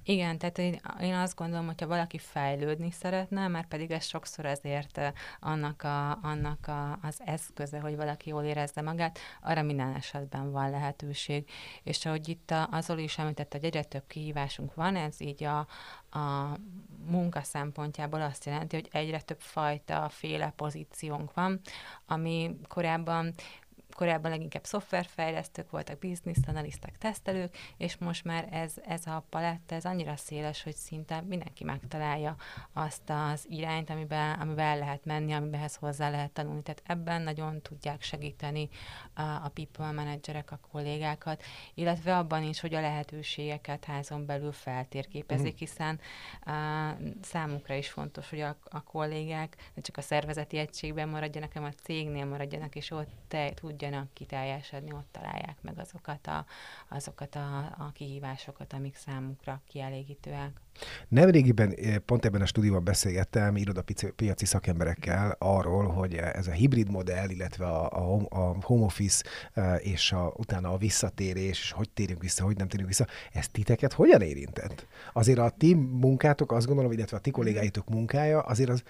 [0.09, 5.01] igen, tehát én, én azt gondolom, hogyha valaki fejlődni szeretne, már pedig ez sokszor azért
[5.41, 10.71] annak, a, annak a, az eszköze, hogy valaki jól érezze magát, arra minden esetben van
[10.71, 11.51] lehetőség.
[11.83, 15.59] És ahogy itt azon is említett, hogy egyre több kihívásunk van, ez így a,
[16.19, 16.57] a
[17.07, 21.61] munka szempontjából azt jelenti, hogy egyre több fajta féle pozíciónk van,
[22.07, 23.35] ami korábban
[23.99, 30.17] korábban leginkább szoftverfejlesztők voltak, bizniszanalisztek, tesztelők, és most már ez, ez a paletta, ez annyira
[30.17, 32.37] széles, hogy szinte mindenki megtalálja
[32.73, 36.63] azt az irányt, amiben, amiben el lehet menni, amiben hozzá lehet tanulni.
[36.63, 38.69] Tehát ebben nagyon tudják segíteni
[39.15, 41.43] a, a people managerek, a kollégákat,
[41.75, 45.59] illetve abban is, hogy a lehetőségeket házon belül feltérképezik, uh-huh.
[45.59, 46.01] hiszen
[46.45, 46.53] a,
[47.23, 51.83] számukra is fontos, hogy a, a kollégák ne csak a szervezeti egységben maradjanak, hanem a
[51.83, 56.45] cégnél maradjanak, és ott te, tudja tudjanak kiteljesedni, ott találják meg azokat a,
[56.89, 60.51] azokat a, a kihívásokat, amik számukra kielégítőek.
[61.09, 67.29] Nemrégiben eh, pont ebben a stúdióban beszélgettem irodapiaci szakemberekkel arról, hogy ez a hibrid modell,
[67.29, 72.45] illetve a, a, home office eh, és a, utána a visszatérés, és hogy térünk vissza,
[72.45, 74.87] hogy nem térünk vissza, ez titeket hogyan érintett?
[75.13, 78.83] Azért a ti munkátok, azt gondolom, illetve a ti kollégáitok munkája, azért az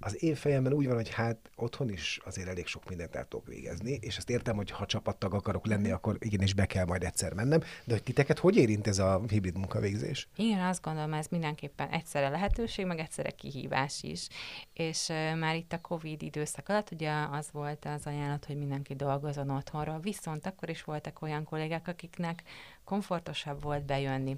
[0.00, 3.46] az én fejemben úgy van, hogy hát otthon is azért elég sok mindent el tudok
[3.46, 7.32] végezni, és ezt értem, hogy ha csapattag akarok lenni, akkor igenis be kell majd egyszer
[7.32, 10.28] mennem, de hogy titeket hogy érint ez a hibrid munkavégzés?
[10.36, 14.28] Igen, azt gondolom, ez mindenképpen egyszerre lehetőség, meg egyszerre kihívás is.
[14.72, 18.94] És uh, már itt a Covid időszak alatt ugye az volt az ajánlat, hogy mindenki
[18.94, 22.42] dolgozon otthonról, viszont akkor is voltak olyan kollégák, akiknek
[22.84, 24.36] komfortosabb volt bejönni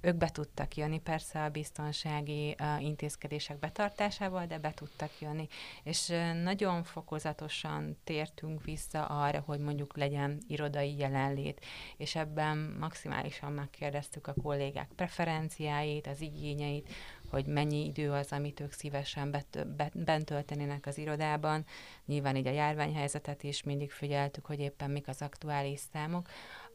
[0.00, 5.48] ők be tudtak jönni, persze a biztonsági intézkedések betartásával, de be tudtak jönni.
[5.82, 11.64] És nagyon fokozatosan tértünk vissza arra, hogy mondjuk legyen irodai jelenlét,
[11.96, 16.88] és ebben maximálisan megkérdeztük a kollégák preferenciáit, az igényeit,
[17.30, 21.64] hogy mennyi idő az, amit ők szívesen bet, bent töltenének az irodában.
[22.06, 26.28] Nyilván így a járványhelyzetet is mindig figyeltük, hogy éppen mik az aktuális számok.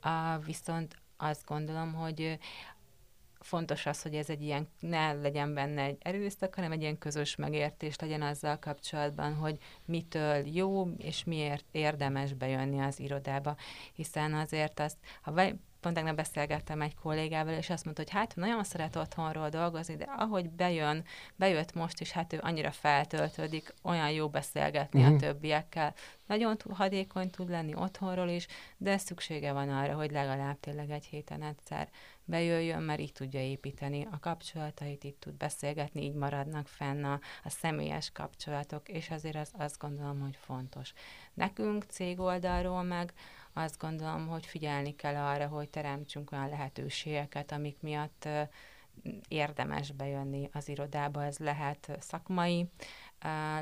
[0.04, 2.40] Uh, viszont azt gondolom, hogy
[3.46, 7.36] fontos az, hogy ez egy ilyen, ne legyen benne egy erőszak, hanem egy ilyen közös
[7.36, 13.56] megértés legyen azzal kapcsolatban, hogy mitől jó, és miért érdemes bejönni az irodába.
[13.94, 15.32] Hiszen azért azt, ha
[15.86, 20.06] pont tegnap beszélgettem egy kollégával, és azt mondta, hogy hát nagyon szeret otthonról dolgozni, de
[20.18, 21.04] ahogy bejön,
[21.36, 25.14] bejött most is, hát ő annyira feltöltődik, olyan jó beszélgetni uh-huh.
[25.14, 25.26] a mhm.
[25.26, 25.94] többiekkel.
[26.28, 31.42] Nagyon hadékony tud lenni otthonról is, de szüksége van arra, hogy legalább tényleg egy héten
[31.42, 31.90] egyszer
[32.26, 37.50] bejöjjön, mert így tudja építeni a kapcsolatait, így tud beszélgetni, így maradnak fenn a, a
[37.50, 40.94] személyes kapcsolatok, és azért az, azt gondolom, hogy fontos.
[41.34, 43.14] Nekünk cég oldalról meg
[43.54, 48.28] azt gondolom, hogy figyelni kell arra, hogy teremtsünk olyan lehetőségeket, amik miatt
[49.28, 51.24] érdemes bejönni az irodába.
[51.24, 52.70] Ez lehet szakmai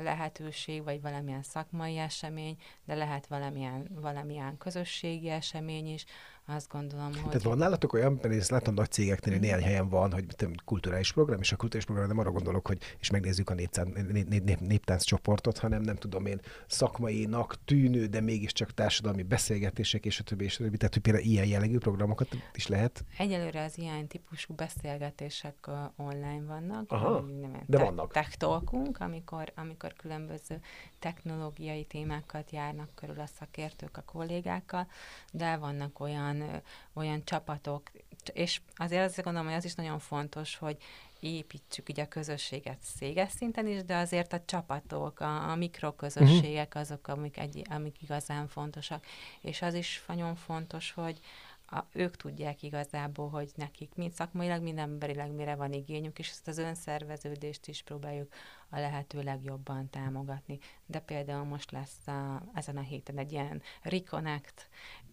[0.02, 6.04] lehetőség, vagy valamilyen szakmai esemény, de lehet valamilyen, valamilyen közösségi esemény is,
[6.46, 7.24] azt gondolom, hogy...
[7.24, 10.26] Tehát van nálatok olyan, mert ezt látom nagy cégeknél, hogy néhány helyen van, hogy
[10.64, 14.28] kulturális program, és a kulturális program nem arra gondolok, hogy és megnézzük a néptánc, nép,
[14.28, 20.20] nép, nép, néptánc csoportot, hanem nem tudom én, szakmainak tűnő, de mégiscsak társadalmi beszélgetések, és
[20.20, 20.76] a többi, és a többi.
[20.76, 23.04] Tehát, hogy például ilyen jellegű programokat is lehet?
[23.18, 26.92] Egyelőre az ilyen típusú beszélgetések online vannak.
[26.92, 27.24] Aha,
[27.66, 28.12] de te- vannak.
[28.12, 30.60] Tech talkunk, amikor, amikor különböző
[30.98, 34.86] technológiai témákat járnak körül a szakértők a kollégákkal,
[35.32, 37.90] de vannak olyan olyan, olyan csapatok,
[38.32, 40.76] és azért azt gondolom, hogy az is nagyon fontos, hogy
[41.20, 46.78] építsük így a közösséget széges szinten is, de azért a csapatok, a, a mikroközösségek mhm.
[46.78, 49.06] azok, amik, egy, amik igazán fontosak.
[49.40, 51.20] És az is nagyon fontos, hogy
[51.66, 56.48] a, ők tudják igazából, hogy nekik mind szakmailag, mind emberileg mire van igényük, és ezt
[56.48, 58.34] az önszerveződést is próbáljuk
[58.68, 60.58] a lehető legjobban támogatni.
[60.86, 64.68] De például most lesz a, ezen a héten egy ilyen Reconnect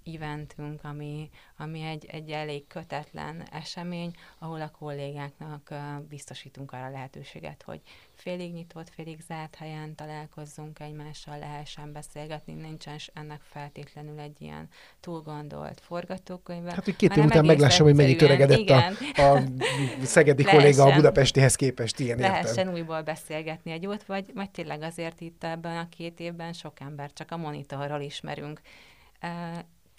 [0.06, 5.74] eventünk, ami, ami egy, egy elég kötetlen esemény, ahol a kollégáknak
[6.10, 7.82] biztosítunk arra lehetőséget, hogy
[8.14, 15.22] félig nyitott, félig zárt helyen találkozzunk egymással, lehessen beszélgetni, nincsen ennek feltétlenül egy ilyen túl
[15.22, 16.72] gondolt forgatókönyve.
[16.72, 18.86] Hát, hogy két év után meglássam, hogy mennyit öregedett a,
[19.22, 19.44] a
[20.04, 22.74] szegedi lehessen, kolléga a budapestihez képest, ilyen Lehessen értem.
[22.74, 27.14] újból beszélgetni egy jót, vagy, vagy tényleg azért itt ebben a két évben sok ember
[27.14, 28.62] csak a monitorral ismerünk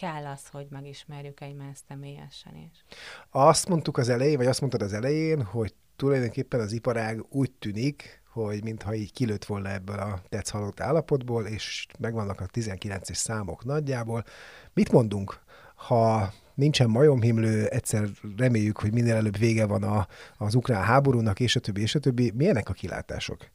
[0.02, 2.84] kell az, hogy megismerjük egymást személyesen is.
[3.30, 8.22] Azt mondtuk az elején, vagy azt mondtad az elején, hogy tulajdonképpen az iparág úgy tűnik,
[8.32, 13.64] hogy mintha így kilőtt volna ebből a tetsz halott állapotból, és megvannak a 19-es számok
[13.64, 14.24] nagyjából.
[14.72, 15.40] Mit mondunk,
[15.74, 21.56] ha nincsen majomhimlő, egyszer reméljük, hogy minél előbb vége van a, az ukrán háborúnak, és
[21.56, 22.32] a többi, és a többi.
[22.34, 23.50] Milyenek a kilátások?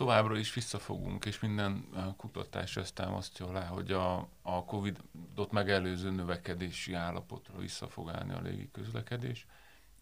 [0.00, 6.10] Továbbra is visszafogunk, és minden eh, kutatás ezt támasztja alá, hogy a, a Covid-ot megelőző
[6.10, 9.46] növekedési állapotra vissza fog állni a légi közlekedés,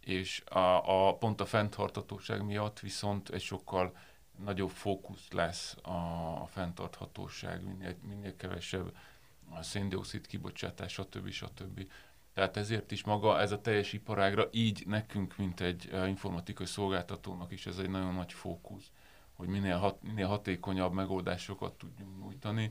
[0.00, 3.96] és a, a, pont a fenntarthatóság miatt viszont egy sokkal
[4.44, 5.90] nagyobb fókusz lesz a,
[6.42, 8.96] a fenntarthatóság, minél, minél kevesebb
[9.50, 11.30] a széndiokszid kibocsátás, stb.
[11.30, 11.88] stb.
[12.32, 17.52] Tehát ezért is maga ez a teljes iparágra, így nekünk, mint egy eh, informatikai szolgáltatónak
[17.52, 18.90] is ez egy nagyon nagy fókusz
[19.38, 22.70] hogy minél, hat, minél hatékonyabb megoldásokat tudjunk nyújtani.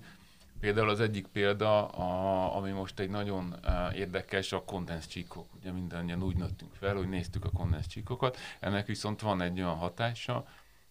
[0.59, 5.47] Például az egyik példa, a, ami most egy nagyon uh, érdekes, a kondenscsíkok.
[5.59, 8.37] Ugye mindannyian úgy nőttünk fel, hogy néztük a kondenscsíkokat.
[8.59, 10.47] Ennek viszont van egy olyan hatása,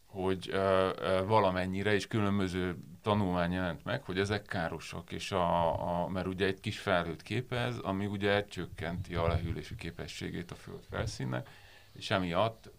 [0.07, 6.09] hogy uh, uh, valamennyire és különböző tanulmány jelent meg, hogy ezek károsak, és a, a,
[6.09, 11.49] mert ugye egy kis felhőt képez, ami ugye csökkenti a lehűlési képességét a föld felszínnek,
[11.93, 12.71] és emiatt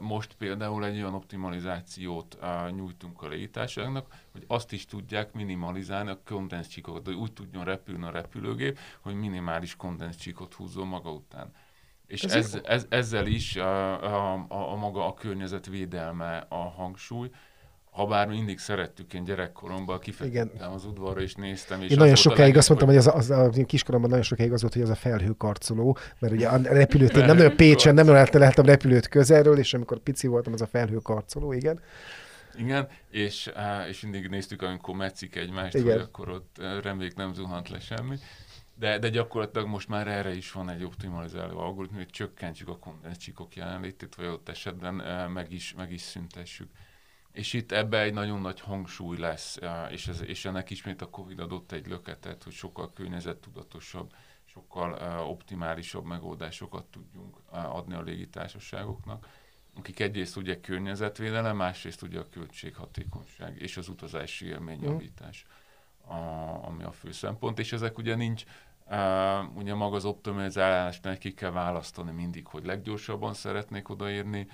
[0.00, 2.38] most például egy olyan optimalizációt
[2.70, 8.10] nyújtunk a légitársaságnak, hogy azt is tudják minimalizálni a kondenscsíkokat, hogy úgy tudjon repülni a
[8.10, 11.52] repülőgép, hogy minimális kondenscsíkot húzzon maga után.
[12.06, 17.30] És ez ez, ez, ezzel is a, a, a, a maga a környezetvédelme a hangsúly,
[17.96, 21.82] ha bár mindig szerettük, én gyerekkoromban kifektettem az udvarra és néztem.
[21.82, 24.60] És én nagyon sokáig azt mondtam, hogy az, az, az, az kiskoromban nagyon sokáig az
[24.60, 28.26] volt, hogy az a felhőkarcoló, mert ugye a repülőt, én nem nagyon Pécsen, nem nagyon
[28.32, 31.80] láttam repülőt közelről, és amikor pici voltam, az a felhőkarcoló, igen.
[32.58, 33.50] Igen, és,
[33.88, 35.92] és mindig néztük, amikor metszik egymást, igen.
[35.92, 38.16] hogy akkor ott reméljük nem zuhant le semmi.
[38.78, 43.56] De, de gyakorlatilag most már erre is van egy optimalizáló algoritmus, hogy csökkentsük a kondenscsíkok
[43.56, 44.94] jelenlétét, vagy ott esetben
[45.30, 46.68] meg is, meg is szüntessük.
[47.36, 49.58] És itt ebbe egy nagyon nagy hangsúly lesz,
[49.90, 54.14] és, ez, és ennek ismét a Covid adott egy löketet, hogy sokkal környezettudatosabb,
[54.44, 59.28] sokkal optimálisabb megoldásokat tudjunk adni a légitársaságoknak,
[59.78, 65.46] akik egyrészt ugye környezetvédelem, másrészt ugye a költséghatékonyság és az utazási élményjavítás,
[66.06, 66.14] a,
[66.66, 68.44] ami a fő szempont, és ezek ugye nincs,
[69.54, 74.48] ugye maga az optimalizálásnál ki kell választani mindig, hogy leggyorsabban szeretnék odaérni,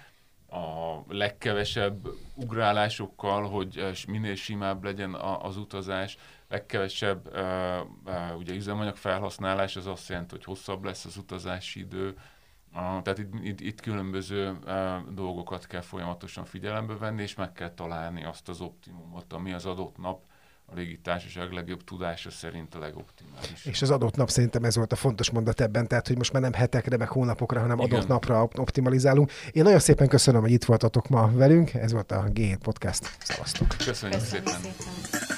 [0.52, 9.86] a legkevesebb ugrálásokkal, hogy minél simább legyen az utazás, legkevesebb uh, ugye üzemanyag felhasználás, az
[9.86, 15.14] azt jelenti, hogy hosszabb lesz az utazási idő, uh, tehát itt, itt, itt különböző uh,
[15.14, 19.96] dolgokat kell folyamatosan figyelembe venni, és meg kell találni azt az optimumot, ami az adott
[19.96, 20.20] nap
[20.72, 23.64] a légitársaság legjobb tudása szerint a legoptimális.
[23.64, 26.42] És az adott nap szerintem ez volt a fontos mondat ebben, tehát hogy most már
[26.42, 27.90] nem hetekre, meg hónapokra, hanem Igen.
[27.90, 29.32] adott napra optimalizálunk.
[29.52, 31.74] Én nagyon szépen köszönöm, hogy itt voltatok ma velünk.
[31.74, 33.16] Ez volt a G7 Podcast.
[33.22, 33.68] Szevasztok!
[33.68, 34.72] Köszönjük, Köszönjük szépen!
[34.72, 35.31] szépen.